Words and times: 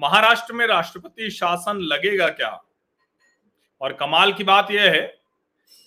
महाराष्ट्र 0.00 0.54
में 0.54 0.66
राष्ट्रपति 0.66 1.30
शासन 1.30 1.80
लगेगा 1.82 2.28
क्या? 2.28 2.58
और 3.80 3.92
कमाल 3.92 4.32
की 4.32 4.44
बात 4.44 4.70
यह 4.70 4.90
है 4.92 5.00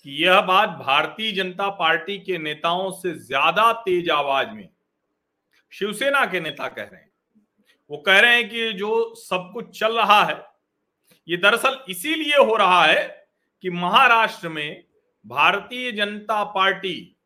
कि 0.04 0.24
यह 0.24 0.40
बात 0.40 0.68
भारतीय 0.78 1.32
जनता 1.32 1.68
पार्टी 1.70 2.18
के 2.18 2.38
नेताओं 2.38 2.90
से 2.92 3.14
ज़्यादा 3.18 3.72
तेज 3.72 4.10
आवाज़ 4.10 4.48
में 4.48 4.68
शिवसेना 5.72 6.24
के 6.26 6.40
नेता 6.40 6.68
कह 6.68 6.82
रहे 6.82 7.00
हैं। 7.00 7.10
वो 7.90 7.96
कह 7.96 8.18
रहे 8.18 8.34
हैं 8.36 8.48
कि 8.48 8.72
जो 8.72 9.14
सब 9.14 9.50
कुछ 9.54 9.78
चल 9.78 9.96
रहा 9.96 10.22
है, 10.24 10.44
ये 11.28 11.36
दरअसल 11.36 11.78
इसीलिए 11.88 12.36
हो 12.36 12.56
रहा 12.56 12.84
है 12.84 13.28
कि 13.62 13.70
महाराष्ट्र 13.70 14.48
में 14.48 14.84
भारतीय 15.24 15.90
जनता 15.92 16.42
पार्टी, 16.44 17.16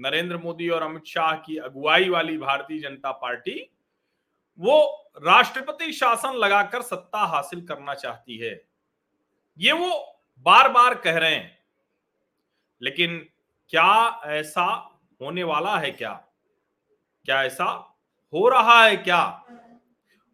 नरेंद्र 0.00 0.36
मोदी 0.36 0.68
और 0.68 0.82
अमित 0.82 1.06
शाह 1.06 1.32
की 1.36 1.56
अगुवाई 1.58 2.08
वाली 2.08 2.36
भारतीय 2.38 2.78
जनता 2.78 3.10
पार्टी 3.12 3.52
वो 4.58 5.10
राष्ट्रपति 5.22 5.92
शासन 5.92 6.32
लगाकर 6.32 6.82
सत्ता 6.82 7.18
हासिल 7.18 7.66
करना 7.66 7.94
चाहती 7.94 8.36
है। 8.38 8.64
ये 9.58 9.72
वो 9.72 10.20
बार 10.38 10.68
बार 10.68 10.94
कह 10.94 11.18
रहे 11.18 11.34
हैं। 11.34 11.58
लेकिन 12.82 13.28
क्या 13.68 14.20
ऐसा 14.24 14.64
होने 15.22 15.42
वाला 15.44 15.78
है 15.78 15.90
क्या? 15.90 16.12
क्या 17.24 17.42
ऐसा 17.42 17.64
हो 18.32 18.48
रहा 18.48 18.84
है 18.84 18.96
क्या? 18.96 19.42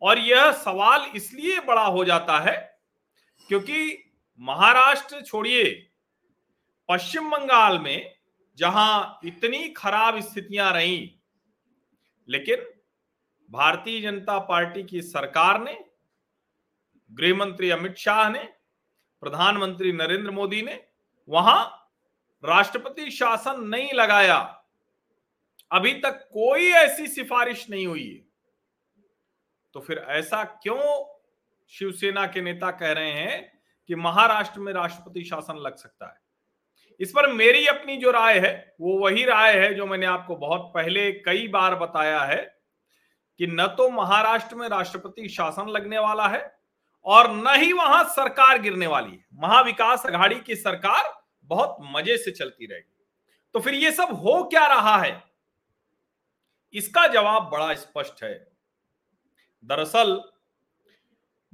और 0.02 0.18
यह 0.18 0.52
सवाल 0.52 1.10
इसलिए 1.14 1.60
बड़ा 1.60 1.84
हो 1.84 2.04
जाता 2.04 2.38
है 2.38 2.78
क्योंकि 3.48 4.10
महाराष्ट्र 4.40 5.20
छोड़िए, 5.20 5.90
पश्चिम 6.88 7.30
बंगाल 7.30 7.78
में 7.78 8.14
जहाँ 8.56 9.18
इतनी 9.24 9.68
खराब 9.68 10.20
स्थितियाँ 10.20 10.72
रही, 10.72 11.20
लेकिन 12.28 12.64
भारतीय 13.50 14.00
जनता 14.00 14.38
पार्टी 14.38 14.82
की 14.82 15.02
सरकार 15.02 15.60
ने 15.60 15.84
गृह 17.12 17.36
मंत्री 17.36 17.70
अमित 17.70 17.96
शाह 17.96 18.30
ने, 18.30 18.48
प्रधानमंत्री 19.20 19.92
नरेंद्र 19.92 20.30
मोदी 20.30 20.62
ने 20.62 20.84
वहाँ 21.28 21.90
राष्ट्रपति 22.44 23.10
शासन 23.10 23.60
नहीं 23.60 23.92
लगाया। 23.92 24.64
अभी 25.72 25.94
तक 25.94 26.28
कोई 26.32 26.70
ऐसी 26.70 27.06
सिफारिश 27.06 27.70
नहीं 27.70 27.86
हुई 27.86 28.08
है। 28.08 28.24
तो 29.74 29.80
फिर 29.80 29.98
ऐसा 29.98 30.44
क्यों 30.44 31.14
शिवसेना 31.68 32.26
के 32.26 32.40
नेता 32.40 32.70
कह 32.70 32.92
रहे 32.92 33.10
हैं 33.10 33.62
कि 33.88 33.94
महाराष्ट्र 33.94 34.60
में 34.60 34.72
राष्ट्रपति 34.72 35.24
शासन 35.24 35.56
लग 35.56 35.76
सकता 35.76 36.06
है? 36.06 36.20
इस 37.00 37.10
पर 37.10 37.32
मेरी 37.32 37.66
अपनी 37.66 37.96
जो 37.96 38.10
राय 38.10 38.38
है, 38.38 38.74
वो 38.80 38.98
वही 38.98 39.24
राय 39.24 39.58
है 39.58 39.74
जो 39.74 39.86
मैंने 39.86 40.06
आपको 40.06 40.36
बहुत 40.36 40.72
पहले 40.74 41.12
कई 41.12 41.48
बार 41.48 41.74
बताया 41.74 42.20
है 42.20 42.61
कि 43.38 43.46
न 43.46 43.66
तो 43.66 43.90
महाराष्ट्र 43.90 44.56
में 44.56 44.68
राष्ट्रपति 44.68 45.28
शासन 45.28 45.68
लगने 45.68 45.98
वाला 45.98 46.28
है 46.28 46.58
और 47.04 47.30
न 47.30 47.44
ही 47.48 47.72
वहाँ 47.72 48.04
सरकार 48.04 48.58
गिरने 48.58 48.86
वाली 48.86 49.12
है। 49.12 49.24
महाविकास 49.34 50.06
अघाड़ी 50.06 50.40
की 50.40 50.56
सरकार 50.56 51.24
बहुत 51.42 51.76
मज़े 51.80 52.16
से 52.16 52.30
चलती 52.30 52.66
रहेगी। 52.66 53.06
तो 53.54 53.60
फिर 53.60 53.74
ये 53.74 53.92
सब 53.92 54.08
हो 54.10 54.44
क्या 54.44 54.66
रहा 54.66 54.98
है? 54.98 55.24
इसका 56.72 57.06
जवाब 57.06 57.42
बड़ा 57.42 57.74
स्पष्ट 57.74 58.24
है। 58.24 58.52
दरअसल, 59.64 60.22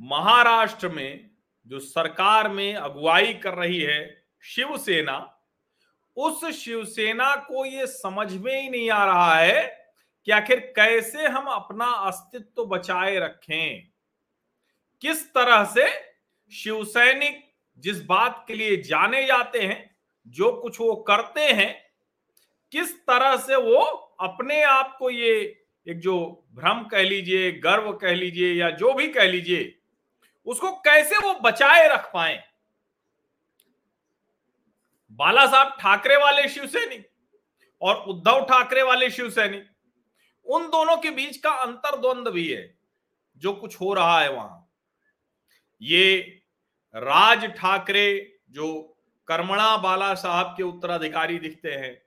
महाराष्ट्र 0.00 0.88
में 0.88 1.30
जो 1.66 1.78
सरकार 1.78 2.48
में 2.48 2.74
अगुवाई 2.74 3.34
कर 3.34 3.54
रही 3.54 3.80
है 3.80 4.24
शिवसेना, 4.42 5.40
उस 6.16 6.44
शिवसेना 6.44 7.36
को 7.36 7.64
यह 7.64 7.86
समझ 7.86 8.32
में 8.36 8.62
ही 8.62 8.68
नहीं 8.68 8.90
आ 8.90 9.04
रहा 9.04 9.34
है 9.34 9.77
कि 10.24 10.32
आखिर 10.32 10.60
कैसे 10.60 11.26
हम 11.26 11.46
अपना 11.46 11.86
अस्तित्व 11.86 12.64
बचाए 12.64 13.18
रखें? 13.18 13.88
किस 15.00 15.34
तरह 15.34 15.64
से 15.64 15.86
शिवसैनिक 16.52 17.54
जिस 17.78 18.04
बात 18.04 18.44
के 18.48 18.54
लिए 18.54 18.76
जाने 18.76 19.26
जाते 19.26 19.58
हैं, 19.58 19.96
जो 20.26 20.52
कुछ 20.52 20.80
वो 20.80 20.96
करते 20.96 21.40
हैं, 21.40 21.90
किस 22.72 23.00
तरह 23.00 23.36
से 23.36 23.56
वो 23.56 23.80
अपने 24.20 24.62
आप 24.62 24.96
को 24.98 25.10
ये 25.10 25.64
एक 25.88 25.98
जो 25.98 26.44
भ्रम 26.52 26.84
कह 26.84 27.02
लीजिए, 27.02 27.52
गर्व 27.52 27.92
कह 27.92 28.14
लीजिए 28.14 28.54
या 28.54 28.70
जो 28.70 28.92
भी 28.94 29.08
कह 29.08 29.24
लीजिए, 29.24 29.74
उसको 30.46 30.72
कैसे 30.72 31.18
वो 31.18 31.34
बचाए 31.34 31.88
रख 31.88 32.10
पाए? 32.14 32.44
बाला 35.10 35.46
साहब 35.46 35.76
ठाकरे 35.80 36.16
वाले 36.16 36.48
शिवसैनिक 36.48 37.10
और 37.80 37.96
उद्धव 37.96 38.44
ठाकरे 38.44 38.82
वाले 38.82 39.10
शिवसैनिक 39.10 39.68
उन 40.48 40.68
दोनों 40.70 40.96
के 40.96 41.10
बीच 41.10 41.36
का 41.36 41.50
अंतर्द्वंद 41.52 42.28
भी 42.28 42.46
है, 42.46 42.74
जो 43.42 43.52
कुछ 43.52 43.80
हो 43.80 43.92
रहा 43.94 44.20
है 44.20 44.32
वहाँ। 44.32 44.64
ये 45.80 46.20
राज 46.94 47.44
ठाकरे, 47.56 48.38
जो 48.50 48.96
कर्मणा 49.28 49.76
बाला 49.76 50.14
साहब 50.16 50.54
के 50.56 50.62
उत्तराधिकारी 50.62 51.38
दिखते 51.38 51.70
हैं, 51.70 52.00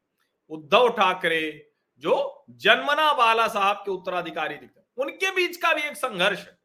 उद्धव 0.51 0.89
ठाकरे, 0.89 1.71
जो 2.03 2.45
जन्मना 2.51 3.11
बाला 3.13 3.47
साहब 3.47 3.81
के 3.85 3.91
उत्तराधिकारी 3.91 4.55
दिखते 4.55 4.79
हैं, 4.79 4.87
उनके 4.97 5.31
बीच 5.31 5.57
का 5.57 5.73
भी 5.73 5.81
एक 5.81 5.95
संघर्ष 5.95 6.39
है। 6.39 6.57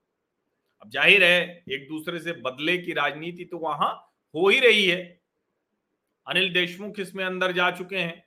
अब 0.82 0.90
ज़ाहिर 0.90 1.24
है, 1.24 1.64
एक 1.68 1.86
दूसरे 1.88 2.18
से 2.20 2.32
बदले 2.42 2.76
की 2.78 2.92
राजनीति 2.92 3.44
तो 3.44 3.58
वहाँ 3.58 3.92
हो 4.34 4.48
ही 4.48 4.58
रही 4.60 4.86
है। 4.86 5.02
अनिल 6.26 6.52
देशमुख 6.52 6.98
इसमें 7.00 7.24
अंदर 7.24 7.52
जा 7.52 7.70
चुके 7.70 7.96
हैं। 7.96 8.24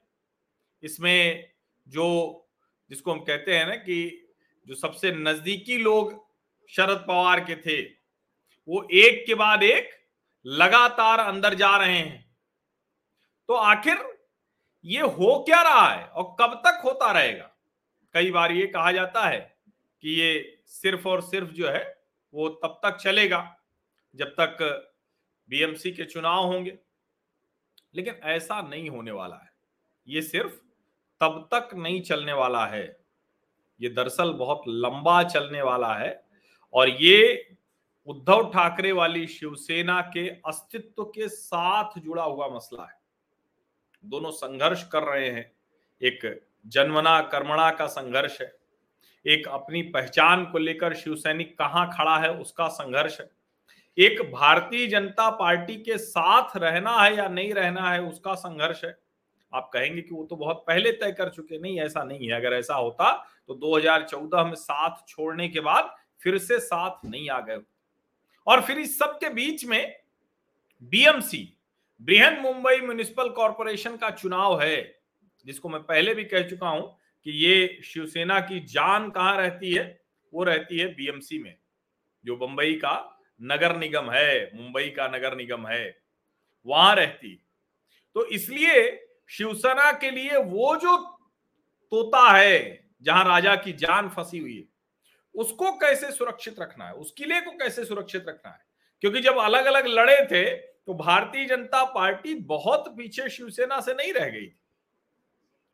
इसमें 0.84 1.50
जो 1.88 2.06
जिसको 2.90 3.12
हम 3.12 3.20
कहते 3.20 3.58
हैं 3.58 3.68
ना 3.68 3.76
कि 3.76 4.30
जो 4.68 4.76
सबसे 4.76 5.12
नजदीकी 5.12 5.78
लोग 5.78 6.28
शरद 6.70 6.98
पवार 6.98 7.40
के 7.40 7.56
थे, 7.56 7.82
वो 8.68 8.88
एक 8.92 9.26
के 9.26 9.36
बाद 9.36 9.64
एक 9.64 9.90
लगातार 10.46 11.20
अंदर 11.20 11.54
जा 11.54 11.78
रहे 11.78 11.98
हैं। 11.98 12.36
तो 13.48 13.54
आखिर 13.54 14.20
ये 14.86 15.02
हो 15.02 15.44
क्या 15.46 15.62
रहा 15.62 15.94
है 15.94 16.08
और 16.08 16.36
कब 16.40 16.62
तक 16.68 16.82
होता 16.86 17.12
रहेगा? 17.12 17.52
कई 18.14 18.32
बार 18.32 18.52
ये 18.52 18.68
कहा 18.68 18.92
जाता 18.92 19.28
है 19.28 19.58
कि 20.02 20.10
ये 20.10 20.62
सिर्फ़ 20.66 21.08
और 21.08 21.22
सिर्फ़ 21.22 21.50
जो 21.50 21.70
है, 21.70 22.04
वो 22.34 22.50
तब 22.50 22.82
तक 22.86 22.96
चलेगा 22.96 23.60
जब 24.16 24.28
तक 24.28 24.58
बीएमसी 25.50 25.92
के 25.92 26.04
चुनाव 26.04 26.44
होंगे। 26.44 26.78
लेकिन 27.96 28.14
ऐसा 28.14 28.62
नहीं 28.62 28.90
होने 28.90 29.12
वाला 29.12 29.36
है। 29.36 29.52
ये 30.08 30.22
सिर्फ़ 30.22 30.54
तब 31.22 31.50
तक 31.54 31.76
नहीं 31.76 32.02
चलने 32.02 32.34
वाला 32.34 32.66
है। 32.66 33.00
ये 33.82 33.90
दरअसल 33.90 34.34
बहुत 34.34 34.64
लंबा 34.68 35.24
चलने 35.24 35.62
वाला 35.62 35.94
है 35.94 36.26
और 36.74 36.90
ये 36.90 37.56
उद्धव 38.08 38.50
ठाकरे 38.50 38.92
वाली 38.92 39.28
शिवसेना 39.28 40.02
के 40.02 40.30
अस्तित्व 40.30 41.04
के 41.04 41.28
साथ 41.28 42.00
जुड़ा 42.00 42.24
हुआ 42.24 42.48
मसला 42.48 42.84
है। 42.84 43.00
दोनों 44.06 44.32
संघर्ष 44.32 44.88
कर 44.88 45.04
रहे 45.04 45.30
हैं। 45.30 45.52
एक 46.02 46.48
जन्मना 46.68 47.22
कर्मणा 47.22 47.72
का 47.72 47.88
संघर्ष 47.88 48.42
है। 48.42 48.56
एक 49.26 49.48
अपनी 49.48 49.82
पहचान 49.82 50.46
को 50.46 50.58
लेकर 50.58 50.94
शिवसैनिक 50.94 51.58
कहाँ 51.58 51.90
खड़ा 51.98 52.18
है 52.18 52.32
उसका 52.34 52.68
संघर्ष 52.68 53.20
है। 53.22 53.30
एक 53.98 54.22
भारतीय 54.32 54.88
जनता 54.88 55.30
पार्टी 55.30 55.76
के 55.76 55.98
साथ 55.98 56.58
रहना 56.58 56.98
है 57.02 57.16
या 57.18 57.28
नहीं 57.28 57.54
रहना 57.54 57.92
है 57.92 58.02
उसका 58.02 58.34
संघर्ष 58.34 58.86
है। 58.86 59.09
आप 59.54 59.70
कहेंगे 59.74 60.02
कि 60.02 60.14
वो 60.16 60.26
तो 60.26 60.36
बहुत 60.36 60.64
पहले 60.68 60.92
तय 60.92 61.12
कर 61.12 61.30
चुके 61.30 61.58
नहीं, 61.60 61.80
ऐसा 61.80 62.04
नहीं 62.04 62.28
है। 62.28 62.34
अगर 62.34 62.54
ऐसा 62.54 62.76
होता 62.76 63.12
तो 63.48 63.56
2014 63.56 64.44
में 64.46 64.56
साथ 64.56 65.08
छोड़ने 65.08 65.48
के 65.48 65.60
बाद 65.60 65.96
फिर 66.22 66.38
से 66.38 66.60
साथ 66.60 67.06
नहीं 67.06 67.30
आ 67.30 67.40
गए। 67.40 67.58
और 68.48 68.62
फिर 68.62 68.80
इस 68.80 68.98
सब 69.00 69.18
के 69.20 69.30
बीच 69.30 69.66
में 69.66 69.96
BMC 70.84 71.48
Brihan 72.02 72.40
Mumbai 72.42 72.80
municipal 72.80 73.30
corporation 73.30 73.96
का 73.98 74.10
चुनाव 74.10 74.62
है, 74.62 75.02
जिसको 75.46 75.70
मैं 75.70 75.82
पहले 75.82 76.14
भी 76.14 76.24
कह 76.24 76.48
चुका 76.50 76.70
हूँ 76.70 76.96
कि 77.26 77.32
ये 77.46 77.82
शिवसेना 77.84 78.40
की 78.40 78.60
जान 78.68 79.10
कहाँ 79.10 79.36
रहती 79.38 79.74
है? 79.74 80.02
वो 80.34 80.44
रहती 80.44 80.78
है 80.78 80.88
बीएमसी 80.96 81.40
में, 81.40 81.56
जो 82.26 82.36
बंबई 82.38 82.74
का 82.76 82.96
नगर 83.42 83.76
निगम 83.78 84.10
है, 84.12 84.52
मुंबई 84.56 84.90
का 84.90 85.08
नगर 85.08 85.36
निगम 85.36 85.68
है, 85.68 85.98
वहाँ 86.66 86.96
रहती 86.96 87.36
तो 88.16 88.26
इसलिए 88.26 88.82
शिवसेना 89.30 89.92
के 89.92 90.10
लिए 90.12 90.38
वो 90.38 90.76
जो 90.76 90.98
तोता 91.92 92.30
है, 92.32 92.88
जहाँ 93.02 93.24
राजा 93.26 93.56
की 93.56 93.74
जान 93.74 94.10
फंसी 94.10 94.40
हुई 94.40 94.56
है, 94.56 94.64
उसको 95.36 95.72
कैसे 95.72 96.12
सुरक्षित 96.12 96.60
रखना 96.60 96.86
है? 96.86 96.94
उस 96.94 97.12
किले 97.12 97.40
को 97.42 97.52
कैसे 97.52 97.86
सुरक्षित 97.86 98.26
रखना 98.30 98.52
है? 98.52 98.60
क्योंकि 99.04 99.22
जब 99.22 99.38
अलग 99.38 99.66
अलग 99.66 99.88
लड़े 99.88 100.18
थे 100.26 100.44
तो 100.56 100.94
भारतीय 100.94 101.46
जनता 101.46 101.84
पार्टी 101.86 102.34
बहुत 102.36 102.88
पीछे 102.98 103.30
शिवसेना 103.30 103.80
से 103.82 103.94
नहीं 103.94 104.14
रह 104.14 104.30
गई 104.30 104.48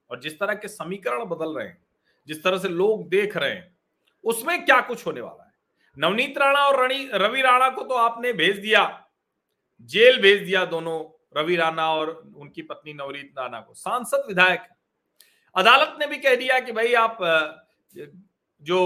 और 0.09 0.19
जिस 0.21 0.39
तरह 0.39 0.53
के 0.53 0.67
समीकरण 0.67 1.25
बदल 1.25 1.57
रहे 1.57 1.67
हैं, 1.67 1.77
जिस 2.27 2.43
तरह 2.43 2.57
से 2.57 2.69
लोग 2.69 3.07
देख 3.09 3.37
रहे 3.37 3.51
हैं, 3.51 3.75
उसमें 4.23 4.65
क्या 4.65 4.79
कुछ 4.81 5.05
होने 5.05 5.21
वाला 5.21 5.43
है? 5.43 5.51
नवनीत 5.97 6.37
राणा 6.37 6.59
और 6.59 6.91
रवि 7.15 7.41
राणा 7.41 7.69
को 7.69 7.83
तो 7.83 7.95
आपने 7.95 8.33
भेज 8.33 8.57
दिया, 8.57 9.07
जेल 9.81 10.21
भेज 10.21 10.41
दिया 10.41 10.65
दोनों 10.65 10.99
रवि 11.35 11.55
राणा 11.55 11.89
और 11.93 12.09
उनकी 12.35 12.61
पत्नी 12.63 12.93
नवरीत 12.93 13.33
राणा 13.39 13.59
को। 13.59 13.73
सांसद 13.75 14.25
विधायक। 14.27 14.67
अदालत 15.55 15.95
ने 15.99 16.07
भी 16.07 16.17
कह 16.17 16.35
दिया 16.35 16.59
कि 16.59 16.71
भाई 16.71 16.93
आप 16.95 17.17
जो 18.63 18.79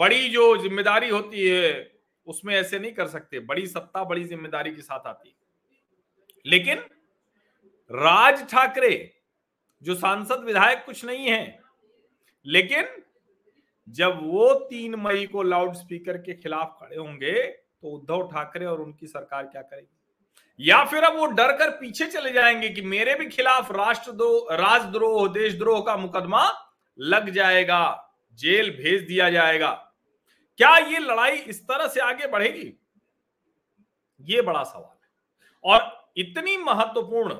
बड़ी 0.00 0.28
जो 0.28 0.56
ज़िम्मेदारी 0.58 1.08
होती 1.08 1.48
है, 1.48 1.90
उसमें 2.26 2.54
ऐसे 2.54 2.78
नहीं 2.78 2.92
कर 2.92 3.06
सकते। 3.08 3.40
बड़ी 3.42 3.66
सत्ता 3.66 4.04
बड़ी 4.04 4.24
ज़िम्मेदारी 4.24 4.70
के 4.72 4.82
साथ 4.82 5.06
आती 5.06 5.34
लेकिन 6.44 6.78
राज 7.90 8.42
ठाकरे, 8.50 9.12
जो 9.82 9.94
सांसद 9.96 10.44
विधायक 10.44 10.84
कुछ 10.86 11.04
नहीं 11.04 11.26
है, 11.26 11.58
लेकिन 12.46 12.86
जब 13.88 14.18
वो 14.22 14.52
तीन 14.64 14.94
मई 14.98 15.26
को 15.26 15.42
लाउड 15.42 15.74
स्पीकर 15.74 16.18
के 16.18 16.34
खिलाफ 16.34 16.76
खड़े 16.80 16.96
होंगे 16.96 17.42
तो 17.42 17.90
उद्धव 17.90 18.26
ठाकरे 18.28 18.66
और 18.66 18.80
उनकी 18.80 19.06
सरकार 19.06 19.46
क्या 19.46 19.62
करेगी? 19.62 19.88
या 20.60 20.84
फिर 20.84 21.02
अब 21.02 21.16
वो 21.16 21.26
डर 21.26 21.52
कर 21.52 21.70
पीछे 21.70 22.06
चले 22.06 22.32
जाएँगे 22.32 22.68
कि 22.68 22.82
मेरे 22.82 23.14
भी 23.14 23.26
खिलाफ 23.26 23.72
राष्ट्रद्रोह 23.72 24.54
राजद्रोह, 24.56 25.28
देशद्रोह 25.28 25.80
का 25.80 25.96
मुकदमा 25.96 26.48
लग 26.98 27.30
जाएगा, 27.30 28.12
जेल 28.34 28.70
भेज 28.70 29.02
दिया 29.02 29.30
जाएगा। 29.30 29.70
क्या 30.56 30.76
ये 30.76 30.98
लड़ाई 30.98 31.32
इस 31.32 31.62
तरह 31.64 31.88
से 31.88 32.00
आगे 32.00 32.26
बढ़ेगी? 32.26 32.78
ये 34.20 34.42
बड़ा 34.42 34.62
सवाल 34.62 34.96
है। 35.02 35.10
और 35.64 36.10
इतनी 36.16 36.56
महत्वपूर्ण, 36.56 37.34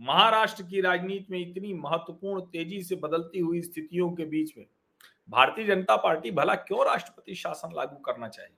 महाराष्ट्र 0.00 0.62
की 0.62 0.80
राजनीति 0.80 1.26
में 1.30 1.38
इतनी 1.40 1.74
महत्वपूर्ण, 1.74 2.40
तेज़ी 2.40 2.82
से 2.82 2.96
बदलती 2.96 3.38
हुई 3.38 3.62
स्थितियों 3.62 4.10
के 4.10 4.24
बीच 4.24 4.56
में 4.58 4.66
भारतीय 5.28 5.64
जनता 5.64 5.96
पार्टी 5.96 6.30
भला 6.30 6.54
क्यों 6.54 6.86
राष्ट्रपति 6.86 7.34
शासन 7.34 7.74
लागू 7.76 7.96
करना 7.96 8.28
चाहिए 8.28 8.56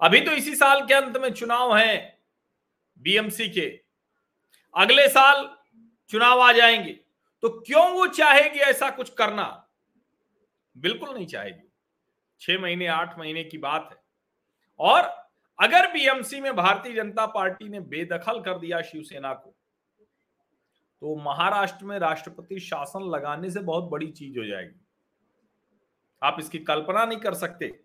अभी 0.00 0.20
तो 0.20 0.32
इसी 0.32 0.54
साल 0.56 0.86
के 0.86 0.94
अंत 0.94 1.16
में 1.16 1.32
चुनाव 1.32 1.76
है। 1.76 2.15
बीएमसी 2.98 3.48
के। 3.48 3.80
अगले 4.76 5.08
साल 5.08 5.56
चुनाव 6.08 6.40
आ 6.40 6.52
जाएँगे। 6.52 6.92
तो 7.42 7.48
क्यों 7.48 7.92
वो 7.92 8.06
चाहेगी 8.06 8.58
ऐसा 8.58 8.90
कुछ 8.90 9.10
करना? 9.10 9.68
बिल्कुल 10.78 11.14
नहीं 11.14 11.26
चाहेगी। 11.26 11.72
छह 12.40 12.58
महीने, 12.58 12.86
आठ 12.86 13.18
महीने 13.18 13.44
की 13.44 13.58
बात 13.58 13.88
है। 13.92 13.98
और 14.78 15.02
अगर 15.62 15.92
बीएमसी 15.92 16.40
में 16.40 16.56
भारतीय 16.56 16.92
जनता 16.92 17.26
पार्टी 17.26 17.68
ने 17.68 17.80
बेदखल 17.80 18.40
कर 18.40 18.58
दिया 18.58 18.82
शिवसेना 18.82 19.34
को 19.34 19.54
तो 21.00 21.16
महाराष्ट्र 21.16 21.84
में 21.84 21.98
राष्ट्रपति 21.98 22.60
शासन 22.60 23.10
लगाने 23.10 23.50
से 23.50 23.60
बहुत 23.60 23.84
बड़ी 23.84 24.06
चीज़ 24.06 24.38
हो 24.38 24.44
जाएगी। 24.44 24.80
आप 26.22 26.36
इसकी 26.40 26.58
कल्पना 26.58 27.04
नहीं 27.04 27.18
कर 27.18 27.34
सकते। 27.34 27.80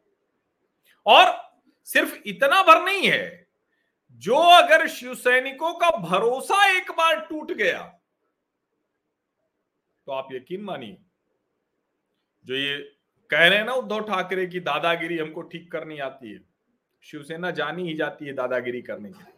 और 1.05 1.51
सिर्फ़ 1.85 2.15
इतना 2.25 2.63
भर 2.63 2.83
नहीं 2.83 3.07
है 3.07 3.50
जो 4.21 4.35
अगर 4.35 4.88
शिव 4.89 5.13
सैनिकों 5.15 5.73
का 5.73 5.89
भरोसा 6.00 6.65
एक 6.69 6.91
बार 6.91 7.19
टूट 7.29 7.51
गया 7.53 7.81
तो 10.07 10.12
आप 10.12 10.27
यकीन 10.31 10.62
मानिए, 10.62 10.97
जो 12.45 12.56
ये 12.56 12.77
कह 13.29 13.47
रहे 13.47 13.57
हैं 13.57 13.65
ना 13.65 13.73
उद्धव 13.73 14.01
ठाकरे 14.03 14.45
की 14.47 14.59
दादागिरी 14.62 15.18
हमको 15.18 15.41
ठीक 15.44 15.71
करनी 15.71 15.97
आती 16.00 16.31
है, 16.31 16.39
शिवसेना 17.03 17.51
जानी 17.51 17.88
ही 17.88 17.94
जाती 17.95 18.25
है 18.25 18.33
दादागिरी 18.33 18.81
करने 18.81 19.09
के 19.09 19.19
लिए। 19.19 19.33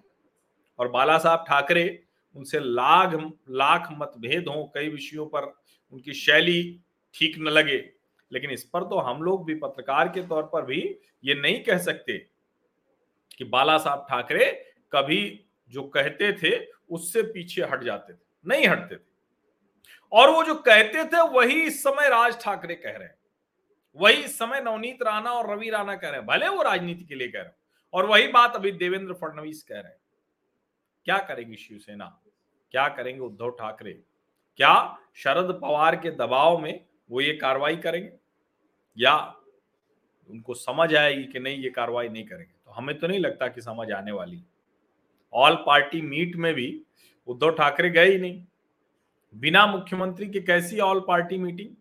और 0.79 0.87
बाला 0.89 1.17
साहब 1.17 1.45
ठाकरे, 1.47 2.03
उनसे 2.35 2.59
लाख 2.59 3.13
लाख 3.51 3.87
मतभेद 3.93 4.47
हो, 4.47 4.71
कई 4.75 4.89
विषयों 4.89 5.25
पर 5.27 5.53
उनकी 5.93 6.13
शैली 6.15 6.79
ठीक 7.15 7.37
न 7.39 7.47
लगे, 7.49 7.77
लेकिन 8.31 8.51
इस 8.51 8.63
पर 8.65 8.83
तो 8.83 8.99
हम 8.99 9.21
लोग 9.23 9.45
भी 9.45 9.55
पत्रकार 9.57 10.07
के 10.09 10.27
तौर 10.27 10.43
पर 10.53 10.65
भी 10.65 10.81
ये 11.23 11.35
नहीं 11.35 11.63
कह 11.63 11.77
सकते 11.79 12.17
कि 13.37 13.43
बाला 13.45 13.77
साहब 13.77 14.05
ठाकरे 14.09 14.51
कभी 14.95 15.45
जो 15.69 15.83
कहते 15.83 16.33
थे, 16.33 16.65
उससे 16.89 17.21
पीछे 17.21 17.63
हट 17.63 17.83
जाते 17.83 18.13
थे, 18.13 18.17
नहीं 18.47 18.67
हटते 18.67 18.95
थे। 18.95 19.13
और 20.11 20.29
वो 20.29 20.43
जो 20.43 20.55
कहते 20.55 21.05
थे, 21.05 21.21
वही 21.21 21.61
इस 21.61 21.83
समय 21.83 22.09
राज 22.09 22.41
ठाकरे 22.41 22.75
कह 22.75 22.91
रहे 22.91 23.07
हैं। 23.07 23.15
वही 23.95 24.15
इस 24.15 24.37
समय 24.37 24.61
नवनीत 24.61 25.03
राणा 25.03 25.31
और 25.31 25.49
रवि 25.51 25.69
राणा 25.69 25.95
कह 25.95 26.09
रहे 26.09 26.17
हैं, 26.17 26.25
भले 26.27 26.47
वो 26.47 26.61
राजनीति 26.61 27.03
के 27.03 27.15
लिए 27.15 27.27
कह 27.27 27.39
रहे 27.39 27.47
हैं, 27.47 27.55
और 27.93 28.05
वही 28.05 28.27
बात 28.27 28.55
अभी 28.55 28.71
देवेंद्र 28.71 29.13
फडणवीस 29.13 29.63
कह 29.63 29.75
रहे 29.75 29.91
हैं। 29.91 29.99
क्या 31.05 31.17
करेगी 31.17 31.55
शिवसेना? 31.55 32.21
क्या 32.71 32.87
करेंगे 32.87 33.21
उद्धव 33.21 33.49
ठाकरे? 33.49 33.93
क्या 34.57 34.97
शरद 35.15 35.59
पवार 35.61 35.95
के 35.95 36.11
दबाव 36.11 36.57
में 36.57 36.85
वो 37.11 37.21
ये 37.21 37.33
कार्रवाई 37.33 37.75
करेंगे? 37.75 38.13
या 38.97 39.35
उनको 40.29 40.53
समझ 40.53 40.95
आएगी 40.95 41.23
कि 41.23 41.39
नहीं, 41.39 41.57
ये 41.57 41.69
कार्रवाई 41.69 42.09
नहीं 42.09 42.23
करेंगे? 42.23 42.53
तो 42.65 42.71
हमें 42.71 42.99
तो 42.99 43.07
नहीं 43.07 43.19
लगता 43.19 43.47
कि 43.47 43.61
समझ 43.61 43.91
आने 43.91 44.11
वाली। 44.11 44.43
ऑल 45.33 45.55
पार्टी 45.65 46.01
मीट 46.01 46.35
में 46.35 46.53
भी 46.53 46.67
उद्धव 47.27 47.51
ठाकरे 47.51 47.89
गए 47.89 48.11
ही 48.11 48.17
नहीं। 48.17 48.43
बिना 49.35 49.65
मुख्यमंत्री 49.67 50.25
के 50.29 50.39
कैसी 50.41 50.79
ऑल 50.79 50.99
पार्टी 50.99 51.37
मीटिंग 51.37 51.75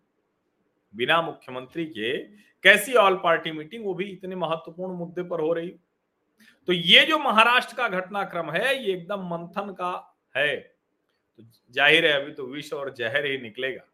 बिना 0.93 1.21
मुख्यमंत्री 1.21 1.85
के 1.87 2.17
कैसी 2.63 2.93
ऑल 2.95 3.15
पार्टी 3.15 3.51
मीटिंग 3.51 3.85
वो 3.85 3.93
भी 3.93 4.05
इतने 4.05 4.35
महत्वपूर्ण 4.35 4.93
मुद्दे 4.93 5.23
पर 5.23 5.39
हो 5.39 5.53
रही। 5.53 5.69
तो 6.67 6.73
ये 6.73 7.05
जो 7.05 7.17
महाराष्ट्र 7.19 7.75
का 7.75 7.87
घटनाक्रम 7.89 8.51
है, 8.51 8.75
ये 8.77 8.93
एकदम 8.93 9.27
मंथन 9.27 9.73
का 9.73 9.91
है। 10.35 10.55
तो 10.57 11.43
ज़ाहिर 11.73 12.05
है, 12.05 12.13
अभी 12.13 12.31
तो 12.31 12.45
विष 12.45 12.71
और 12.73 12.93
जहर 12.93 13.25
ही 13.25 13.37
निकलेगा। 13.37 13.85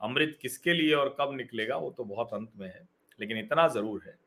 अमृत 0.00 0.36
किसके 0.42 0.72
लिए 0.72 0.94
और 0.94 1.14
कब 1.20 1.34
निकलेगा, 1.36 1.76
वो 1.76 1.90
तो 1.90 2.04
बहुत 2.04 2.34
अंत 2.34 2.50
में 2.56 2.66
है। 2.68 2.88
लेकिन 3.18 3.38
इतना 3.38 3.66
ज़रूर 3.68 4.02
है 4.06 4.18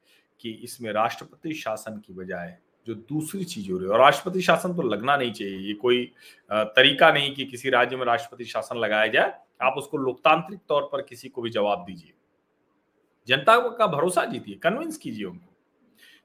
कि 0.41 0.51
इसमें 0.63 0.91
राष्ट्रपति 0.93 1.53
शासन 1.53 1.97
की 1.99 2.13
बजाय 2.13 2.57
जो 2.89 2.95
दूसरी 3.09 3.43
चीज़ 3.43 3.71
हो 3.71 3.77
रही 3.77 3.87
है। 3.87 3.93
और 3.93 3.99
राष्ट्रपति 3.99 4.41
शासन 4.41 4.73
तो 4.73 4.81
लगना 4.83 5.17
नहीं 5.17 5.31
चाहिए। 5.31 5.57
ये 5.57 5.73
कोई 5.73 6.03
तरीका 6.51 7.11
नहीं 7.11 7.33
कि 7.35 7.45
किसी 7.45 7.69
राज्य 7.69 7.95
में 7.95 8.05
राष्ट्रपति 8.05 8.45
शासन 8.45 8.77
लगाया 8.77 9.07
जाए। 9.07 9.33
आप 9.61 9.77
उसको 9.77 9.97
लोकतांत्रिक 9.97 10.59
तौर 10.69 10.89
पर 10.91 11.01
किसी 11.01 11.29
को 11.29 11.41
भी 11.41 11.49
जवाब 11.49 11.83
दीजिए। 11.85 12.13
जनता 13.27 13.57
का 13.69 13.87
भरोसा 13.87 14.25
जीतिए 14.25 14.55
कन्विंस 14.55 14.97
कीजिए 14.97 15.25
उनको। 15.25 15.45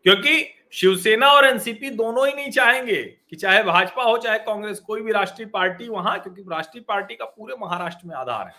क्योंकि 0.07 0.45
शिवसेना 0.73 1.29
और 1.29 1.45
एनसीपी 1.45 1.91
दोनों 1.91 2.27
ही 2.29 2.33
नहीं 2.35 2.51
चाहेंगे 2.51 3.03
कि 3.03 3.37
चाहे 3.37 3.63
भाजपा 3.63 4.03
हो, 4.03 4.17
चाहे 4.19 4.39
कांग्रेस, 4.39 4.81
कोई 4.81 5.03
भी 5.03 5.13
राष्ट्रीय 5.13 5.49
पार्टी 5.49 5.89
वहाँ, 5.89 6.19
क्योंकि 6.21 6.43
राष्ट्रीय 6.43 6.85
पार्टी 6.89 7.17
का 7.17 7.25
पूरे 7.27 7.55
महाराष्ट्र 7.61 8.07
में 8.07 8.15
आधार 8.17 8.47
है। 8.47 8.55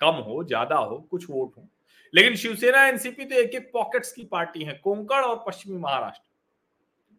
कम 0.00 0.22
हो, 0.22 0.42
ज़्यादा 0.44 0.76
हो, 0.76 0.96
कुछ 1.10 1.28
वोट 1.30 1.56
हो। 1.56 1.68
लेकिन 2.14 2.36
शिवसेना, 2.36 2.86
एनसीपी 2.86 3.24
तो 3.24 3.34
एक 3.34 3.54
एक 3.54 3.70
पॉकेट्स 3.72 4.12
की 4.12 4.24
पार्टी 4.24 4.64
है, 4.64 4.80
कोंकण 4.84 5.16
और 5.16 5.44
पश्चिमी 5.46 5.78
महाराष्ट्र। 5.78 6.27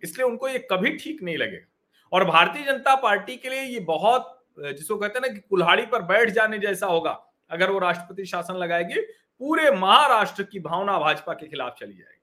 इसलिए 0.04 0.28
उनको 0.28 0.48
ये 0.48 0.60
कभी 0.72 0.96
ठीक 0.98 1.24
नहीं 1.24 1.38
लगेगा 1.38 1.68
और 2.12 2.26
भारतीय 2.26 2.64
जनता 2.66 2.96
पार्टी 2.96 3.36
के 3.38 3.50
लिए 3.50 3.62
ये 3.62 3.80
बहुत, 3.82 4.36
जिसको 4.60 4.98
कहते 4.98 5.20
हैं 5.20 5.28
ना 5.28 5.34
कि 5.34 5.40
कुल्हाड़ी 5.40 5.86
पर 5.86 6.02
बैठ 6.04 6.30
जाने 6.30 6.58
जैसा 6.60 6.88
होगा, 6.88 7.12
अगर 7.52 7.72
वो 7.72 7.80
राष्ट्रपति 7.80 8.26
शासन 8.26 8.56
लगाएगी, 8.56 9.02
पूरे 9.42 9.70
महाराष्ट्र 9.72 10.44
की 10.44 10.60
भावना 10.60 10.98
भाजपा 11.00 11.34
के 11.34 11.48
खिलाफ 11.48 11.76
चली 11.80 11.94
जाएगी। 11.94 12.18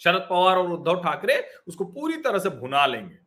शरद 0.00 0.26
पवार 0.30 0.56
और 0.56 0.70
उद्धव 0.72 1.02
ठाकरे 1.02 1.36
उसको 1.68 1.84
पूरी 1.84 2.16
तरह 2.16 2.38
से 2.38 2.48
भुना 2.50 2.84
लेंगे। 2.86 3.18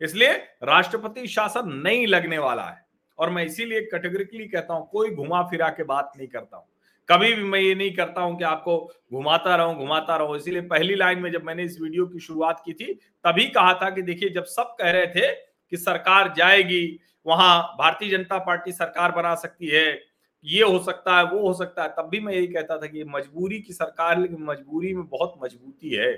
इसलिए 0.00 0.32
राष्ट्रपति 0.64 1.26
शासन 1.28 1.72
नहीं 1.76 2.06
लगने 2.06 2.38
वाला 2.38 2.62
है। 2.62 2.82
और 3.18 3.30
मैं 3.30 3.44
इसीलिए 3.44 3.80
कैटेगरिकली 3.82 4.46
कहता 4.48 4.74
हूँ, 4.74 4.88
कोई 4.90 5.10
घुमा 5.10 5.42
फिरा 5.42 5.68
के 5.68 5.82
बात 5.84 6.12
नहीं 6.16 6.28
करता 6.28 6.56
हूँ। 6.56 6.66
कभी 7.08 7.32
भी 7.34 7.42
मैं 7.44 7.60
ये 7.60 7.74
नहीं 7.74 7.92
करता 7.94 8.20
हूँ 8.20 8.36
कि 8.38 8.44
आपको 8.44 8.78
घुमाता 9.12 9.56
रहूँ 9.56 9.76
घुमाता 9.76 10.16
रहूँ। 10.16 10.36
इसीलिए 10.36 10.62
पहली 10.62 10.94
लाइन 10.94 11.18
में 11.18 11.30
जब 11.32 11.44
मैंने 11.44 11.64
इस 11.64 11.80
वीडियो 11.80 12.06
की 12.06 12.20
शुरुआत 12.20 12.62
की 12.64 12.72
थी, 12.72 12.92
तभी 13.24 13.46
कहा 13.48 13.74
था 13.74 13.90
कि 13.90 14.02
देखिए, 14.02 14.28
जब 14.28 14.44
सब 14.44 14.74
कह 14.80 14.90
रहे 14.90 15.06
थे 15.06 15.32
कि 15.34 15.76
सरकार 15.76 16.32
जाएगी, 16.36 16.98
वहाँ 17.26 17.62
भारतीय 17.78 18.10
जनता 18.10 18.38
पार्टी 18.38 18.72
सरकार 18.72 19.12
बना 19.12 19.34
सकती 19.34 19.66
है, 19.66 20.00
ये 20.44 20.62
हो 20.62 20.78
सकता 20.78 21.16
है, 21.18 21.24
वो 21.24 21.46
हो 21.46 21.52
सकता 21.54 21.82
है, 21.82 21.88
तब 21.88 22.08
भी 22.10 22.20
मैं 22.20 22.32
यही 22.34 22.46
कहता 22.46 22.76
था 22.78 22.86
कि 22.86 23.04
मजबूरी 23.06 23.60
की 23.60 23.72
सरकार, 23.72 24.18
लेकिन 24.18 24.42
मजबूरी 24.42 24.94
में 24.94 25.06
बहुत 25.06 25.34
मजबूती 25.42 25.94
है। 25.94 26.12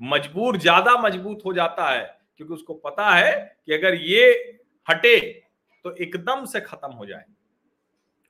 मजबूर 0.00 0.56
ज़्यादा 0.56 0.96
मज़बूत 0.98 1.42
हो 1.44 1.52
जाता 1.52 1.88
है, 1.90 2.02
क्योंकि 2.36 2.54
उसको 2.54 2.74
पता 2.76 3.10
है 3.10 3.32
कि 3.66 3.74
अगर 3.74 3.94
ये 3.94 4.24
हटे 4.86 5.18
तो 5.84 5.94
एकदम 5.94 6.44
से 6.44 6.60
खत्म 6.60 6.90
हो 6.92 7.06
जाए। 7.06 7.24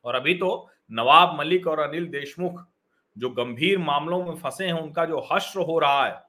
और 0.05 0.15
अभी 0.15 0.35
तो 0.35 0.69
नवाब 0.91 1.39
मलिक 1.39 1.67
और 1.67 1.79
अनिल 1.81 2.07
देशमुख 2.09 2.67
जो 3.17 3.31
गंभीर 3.31 3.79
मामलों 3.79 4.25
में 4.25 4.35
फंसे 4.37 4.65
हैं, 4.65 4.73
उनका 4.73 5.05
जो 5.05 5.27
हश्र 5.33 5.61
हो 5.61 5.79
रहा 5.79 6.07
है, 6.07 6.21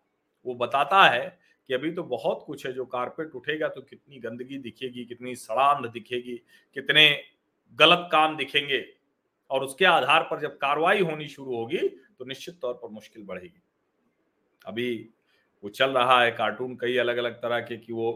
वो 0.46 0.56
बताता 0.56 1.04
है 1.04 1.38
कि 1.70 1.74
अभी 1.74 1.92
तो 1.92 2.04
बहुत 2.04 2.44
कुछ 2.48 2.66
है, 2.66 2.72
जो 2.74 2.86
कारपेट 2.86 3.36
उठेगा 3.36 3.68
तो 3.68 3.82
कितनी 3.82 4.20
गंदगी 4.20 4.58
दिखेगी, 4.60 5.06
कितनी 5.06 5.36
सड़ांध 5.36 5.86
दिखेगी, 5.86 6.36
कितने 6.76 7.10
गलत 7.80 8.08
काम 8.12 8.38
दिखेंगे 8.38 8.84
और 9.50 9.64
उसके 9.64 9.86
आधार 9.86 10.24
पर 10.24 10.40
जब 10.40 10.58
कार्रवाई 10.58 11.02
होनी 11.02 11.28
शुरू 11.28 11.56
होगी 11.56 11.88
तो 12.20 12.26
निश्चित 12.26 12.60
तौर 12.62 12.74
पर 12.74 12.90
मुश्किल 12.90 13.24
बढ़ेगी। 13.24 13.62
अभी 14.66 15.10
वो 15.64 15.70
चल 15.70 15.92
रहा 15.92 16.22
है 16.22 16.32
कार्टून 16.32 16.76
कई 16.76 16.98
अलग 16.98 17.18
अलग 17.18 17.36
तरह 17.36 17.60
के 17.60 17.78
कि 17.78 17.94
वो 17.94 18.10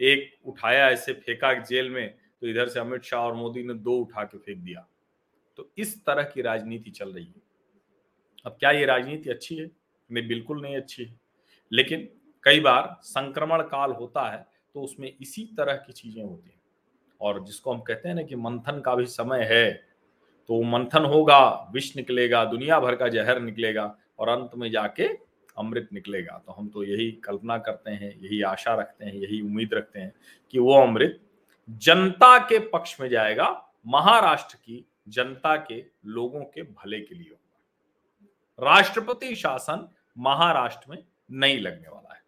एक 0.00 0.30
उठाया 0.46 0.88
ऐसे 0.90 1.12
फेंका 1.14 1.52
जेल 1.54 1.90
में 1.90 2.14
तो 2.40 2.46
इधर 2.46 2.68
से 2.68 2.80
अमित 2.80 3.02
शाह 3.02 3.20
और 3.20 3.34
मोदी 3.34 3.62
ने 3.62 3.74
दो 3.74 3.96
उठा 3.96 4.24
के 4.24 4.38
फेंक 4.38 4.58
दिया। 4.58 4.86
तो 5.58 5.70
इस 5.78 5.96
तरह 6.04 6.22
की 6.24 6.42
राजनीति 6.42 6.90
चल 6.90 7.12
रही 7.12 7.24
है। 7.24 7.42
अब 8.46 8.56
क्या 8.60 8.70
ये 8.70 8.84
राजनीति 8.86 9.30
अच्छी 9.30 9.56
है? 9.56 9.70
नहीं, 10.10 10.26
बिल्कुल 10.28 10.62
नहीं 10.62 10.76
अच्छी 10.76 11.04
है। 11.04 11.18
लेकिन 11.72 12.08
कई 12.44 12.60
बार 12.60 12.96
संक्रमण 13.02 13.62
काल 13.64 13.92
होता 13.92 14.28
है 14.30 14.46
तो 14.74 14.82
उसमें 14.82 15.12
इसी 15.12 15.44
तरह 15.56 15.76
की 15.76 15.92
चीज़ें 15.92 16.22
होती 16.22 16.50
हैं। 16.50 16.60
और 17.20 17.44
जिसको 17.44 17.72
हम 17.72 17.80
कहते 17.80 18.08
हैं 18.08 18.14
ना 18.14 18.22
कि 18.22 18.36
मंथन 18.36 18.80
का 18.80 18.94
भी 18.94 19.06
समय 19.06 19.44
है 19.44 19.70
तो 20.48 20.62
मंथन 20.62 21.04
होगा, 21.04 21.70
विष 21.72 21.96
निकलेगा, 21.96 22.44
दुनिया 22.44 22.78
भर 22.80 22.96
का 22.96 23.08
जहर 23.08 23.40
निकलेगा 23.40 23.96
और 24.18 24.28
अंत 24.28 24.50
में 24.56 24.70
जाके 24.70 25.08
अमृत 25.56 25.88
निकलेगा। 25.92 26.42
तो 26.46 26.52
हम 26.52 26.68
तो 26.68 26.84
यही 26.84 27.10
कल्पना 27.24 27.56
करते 27.58 27.90
हैं, 27.90 28.14
यही 28.14 28.40
आशा 28.42 28.74
रखते 28.74 29.04
हैं, 29.04 29.14
यही 29.14 29.40
उम्मीद 29.40 29.74
रखते 29.74 30.00
हैं 30.00 30.12
कि 30.52 30.58
वो 30.58 30.74
अमृत 30.74 31.20
जनता 31.68 32.38
के 32.38 32.58
पक्ष 32.68 33.00
में 33.00 33.08
जाएगा, 33.08 33.48
महाराष्ट्र 33.86 34.56
की 34.56 34.84
जनता 35.06 35.56
के, 35.58 35.82
लोगों 36.06 36.40
के 36.44 36.62
भले 36.62 37.00
के 37.00 37.14
लिए 37.14 37.28
होगा। 37.28 38.64
राष्ट्रपति 38.66 39.34
शासन 39.36 39.88
महाराष्ट्र 40.16 40.90
में 40.90 41.04
नहीं 41.32 41.58
लगने 41.60 41.88
वाला 41.88 42.14
है। 42.14 42.20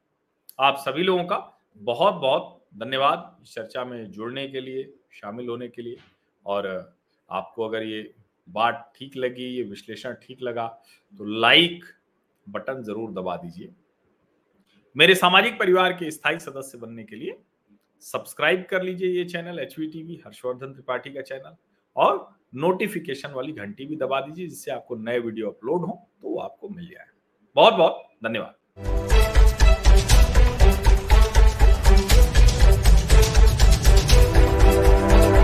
आप 0.60 0.76
सभी 0.78 1.02
लोगों 1.02 1.24
का 1.24 1.36
बहुत 1.80 2.14
बहुत 2.16 2.54
धन्यवाद 2.76 3.36
चर्चा 3.46 3.84
में 3.84 4.10
जुड़ने 4.10 4.46
के 4.48 4.60
लिए, 4.60 4.92
शामिल 5.12 5.48
होने 5.48 5.68
के 5.68 5.82
लिए। 5.82 5.96
और 6.46 6.66
आपको 7.28 7.68
अगर 7.68 7.82
ये 7.82 8.14
बात 8.48 8.92
ठीक 8.96 9.16
लगी, 9.16 9.44
ये 9.46 9.62
विश्लेषण 9.64 10.14
ठीक 10.22 10.42
लगा 10.42 10.66
तो 11.14 11.24
लाइक 11.40 11.84
बटन 12.46 12.82
ज़रूर 12.82 13.10
दबा 13.12 13.36
दीजिए। 13.36 13.74
मेरे 14.96 15.14
सामाजिक 15.14 15.58
परिवार 15.58 15.92
के 15.92 16.10
स्थायी 16.10 16.38
सदस्य 16.40 16.78
बनने 16.78 17.04
के 17.04 17.16
लिए 17.16 17.38
सब्सक्राइब 18.02 18.64
कर 18.70 18.82
लीजिए 18.82 19.10
ये 19.10 19.24
channel 19.24 19.58
HV 19.58 19.86
TV 19.86 20.20
Harshvardhan 20.26 20.72
Tripathi 20.72 21.10
का 21.12 21.22
चैनल 21.22 21.56
और 21.96 22.18
नोटिफिकेशन 22.52 23.30
वाली 23.30 23.52
घंटी 23.52 23.86
भी 23.86 23.96
दबा 23.96 24.20
दीजिए 24.20 24.46
जिससे 24.46 24.70
आपको 24.70 24.96
नए 24.96 25.18
वीडियो 25.18 25.50
अपलोड 25.50 25.86
हो 25.86 26.08
तो 26.22 26.28
वो 26.28 26.38
आपको 26.40 26.68
मिल 26.68 26.86
जाए। 26.86 27.06
बहुत 27.56 27.74
बहुत 27.74 28.02
धन्यवाद। 28.24 29.27